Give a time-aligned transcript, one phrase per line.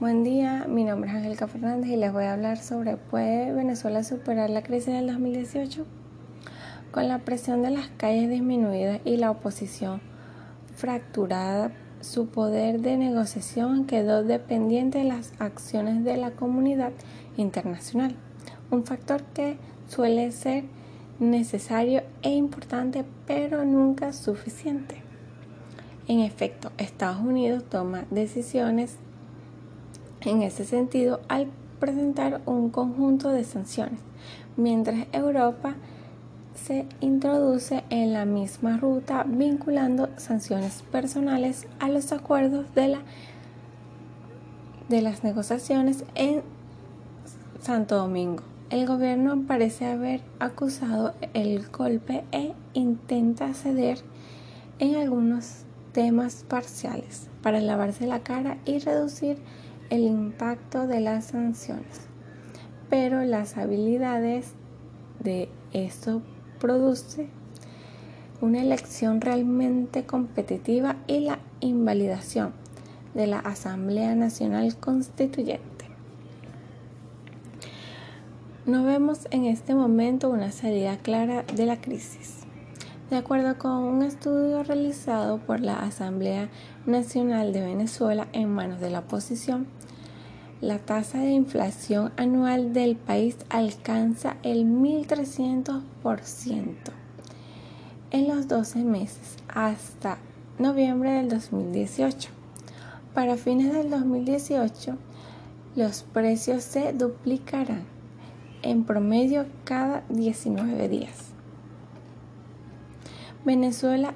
[0.00, 4.02] Buen día, mi nombre es Angélica Fernández y les voy a hablar sobre ¿puede Venezuela
[4.02, 5.86] superar la crisis del 2018?
[6.90, 10.00] Con la presión de las calles disminuida y la oposición
[10.74, 16.90] fracturada, su poder de negociación quedó dependiente de las acciones de la comunidad
[17.36, 18.16] internacional,
[18.72, 20.64] un factor que suele ser
[21.20, 25.07] necesario e importante, pero nunca suficiente.
[26.08, 28.96] En efecto, Estados Unidos toma decisiones
[30.22, 34.00] en ese sentido al presentar un conjunto de sanciones,
[34.56, 35.74] mientras Europa
[36.54, 42.98] se introduce en la misma ruta vinculando sanciones personales a los acuerdos de, la,
[44.88, 46.42] de las negociaciones en
[47.60, 48.42] Santo Domingo.
[48.70, 53.98] El gobierno parece haber acusado el golpe e intenta ceder
[54.78, 55.64] en algunos
[55.98, 59.36] temas parciales para lavarse la cara y reducir
[59.90, 62.06] el impacto de las sanciones.
[62.88, 64.52] Pero las habilidades
[65.18, 66.22] de esto
[66.60, 67.28] produce
[68.40, 72.52] una elección realmente competitiva y la invalidación
[73.14, 75.86] de la Asamblea Nacional Constituyente.
[78.66, 82.37] No vemos en este momento una salida clara de la crisis.
[83.10, 86.50] De acuerdo con un estudio realizado por la Asamblea
[86.84, 89.66] Nacional de Venezuela en manos de la oposición,
[90.60, 96.66] la tasa de inflación anual del país alcanza el 1.300%
[98.10, 100.18] en los 12 meses hasta
[100.58, 102.28] noviembre del 2018.
[103.14, 104.98] Para fines del 2018,
[105.76, 107.84] los precios se duplicarán
[108.60, 111.37] en promedio cada 19 días.
[113.48, 114.14] Venezuela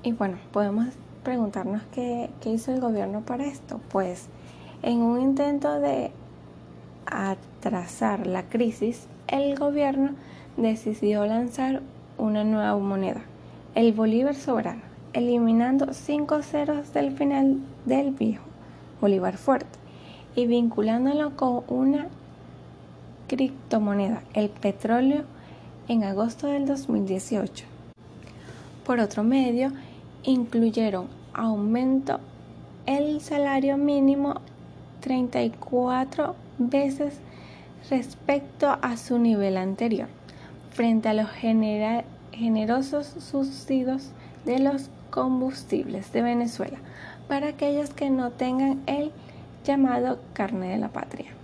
[0.03, 0.87] Y bueno, podemos
[1.23, 3.81] preguntarnos qué, qué hizo el gobierno para esto.
[3.89, 4.27] Pues
[4.83, 6.11] en un intento de
[7.05, 10.11] atrasar la crisis, el gobierno
[10.57, 11.81] decidió lanzar
[12.17, 13.21] una nueva moneda,
[13.75, 14.81] el Bolívar Soberano,
[15.13, 18.43] eliminando cinco ceros del final del viejo
[19.01, 19.77] Bolívar Fuerte
[20.35, 22.07] y vinculándolo con una
[23.27, 25.23] criptomoneda, el petróleo,
[25.87, 27.65] en agosto del 2018.
[28.85, 29.71] Por otro medio,
[30.23, 32.19] incluyeron aumento
[32.85, 34.41] el salario mínimo
[35.01, 37.19] 34 veces
[37.89, 40.07] respecto a su nivel anterior,
[40.71, 41.29] frente a los
[42.31, 44.11] generosos subsidios
[44.45, 46.77] de los combustibles de Venezuela
[47.27, 49.11] para aquellos que no tengan el
[49.65, 51.36] llamado carne de la patria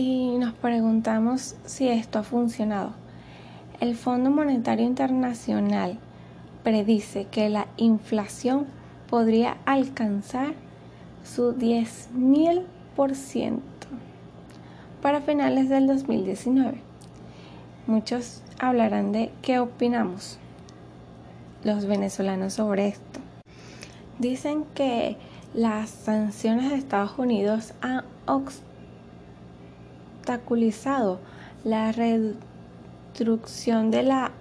[0.00, 2.92] y nos preguntamos si esto ha funcionado.
[3.80, 5.98] El Fondo Monetario Internacional
[6.64, 8.66] predice que la inflación
[9.10, 10.54] podría alcanzar
[11.22, 13.58] su 10.000%
[15.02, 16.80] para finales del 2019.
[17.86, 20.38] Muchos hablarán de qué opinamos
[21.62, 23.20] los venezolanos sobre esto.
[24.18, 25.18] Dicen que
[25.52, 28.69] las sanciones de Estados Unidos han obstaculizado
[31.64, 34.32] la reducción de la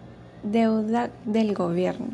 [0.44, 2.08] deuda del gobierno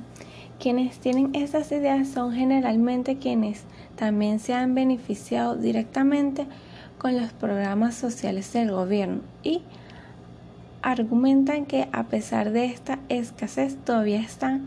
[0.59, 3.63] Quienes tienen estas ideas son generalmente quienes
[3.95, 6.47] también se han beneficiado directamente
[6.97, 9.61] con los programas sociales del gobierno y
[10.81, 14.65] argumentan que a pesar de esta escasez todavía están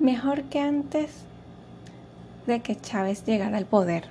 [0.00, 1.24] mejor que antes
[2.46, 4.04] de que Chávez llegara al poder.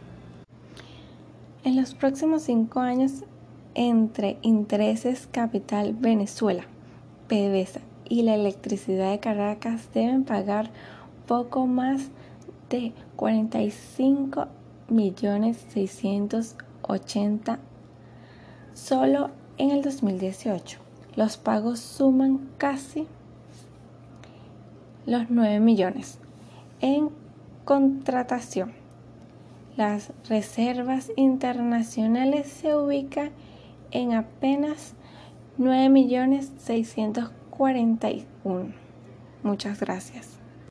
[1.63, 3.23] En los próximos cinco años,
[3.75, 6.63] entre intereses capital Venezuela,
[7.27, 10.69] PDVSA y la electricidad de Caracas deben pagar
[11.27, 12.09] poco más
[12.69, 14.47] de 45
[14.89, 17.59] millones 680
[18.73, 20.79] solo en el 2018.
[21.15, 23.07] Los pagos suman casi
[25.05, 26.19] los 9 millones.
[26.81, 27.09] En
[27.65, 28.73] contratación,
[29.77, 33.31] las reservas internacionales se ubican
[33.93, 34.93] en apenas
[35.57, 38.73] 9 millones 641.
[39.43, 40.42] Muchas gracias.